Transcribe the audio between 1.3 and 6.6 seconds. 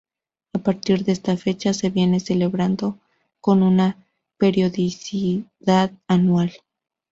fecha se viene celebrando con una periodicidad anual.